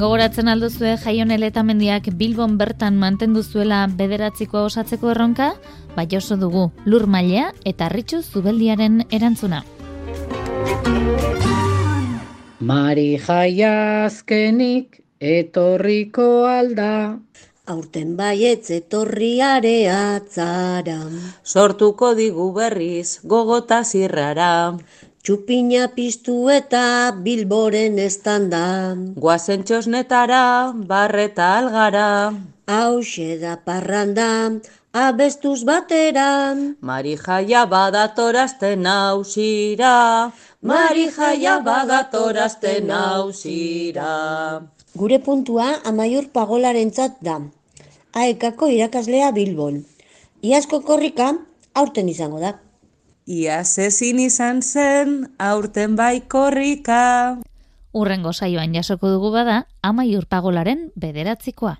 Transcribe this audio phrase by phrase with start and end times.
[0.00, 5.50] Gogoratzen alduzue jaion eletamendiak Bilbon bertan mantendu zuela bederatzikoa osatzeko erronka,
[5.92, 9.60] bai oso dugu lur mailea eta ritxu zubeldiaren erantzuna.
[12.70, 17.18] Mari jaiazkenik etorriko alda,
[17.68, 20.98] aurten baietz etorriare atzara.
[21.44, 24.78] Sortuko digu berriz gogota zirrara,
[25.20, 28.96] Txupina piztu eta bilboren estanda.
[29.20, 32.32] guazen txosnetara, barreta algara.
[32.64, 34.28] Hauxe da parranda,
[34.92, 36.56] abestuz batera.
[36.80, 44.14] Mari jaia badatorazten nausira, Mari jaia badatorazten nausira.
[44.96, 47.36] Gure puntua amaiur pagolarentzat da.
[48.14, 49.84] Aekako irakaslea Bilbon.
[50.40, 51.34] Iazko korrika
[51.74, 52.56] aurten izango da.
[53.30, 57.38] Iaz ezin izan zen, aurten bai korrika.
[57.94, 61.76] Urrengo saioan jasoko dugu bada, amaiur pagolaren bederatzikoa.